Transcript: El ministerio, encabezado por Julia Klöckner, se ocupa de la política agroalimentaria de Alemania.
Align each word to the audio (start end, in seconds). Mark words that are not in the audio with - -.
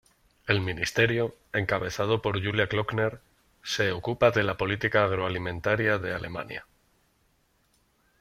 El 0.47 0.61
ministerio, 0.61 1.35
encabezado 1.53 2.23
por 2.23 2.43
Julia 2.43 2.65
Klöckner, 2.65 3.19
se 3.61 3.91
ocupa 3.91 4.31
de 4.31 4.41
la 4.41 4.57
política 4.57 5.03
agroalimentaria 5.03 5.99
de 5.99 6.15
Alemania. 6.15 6.65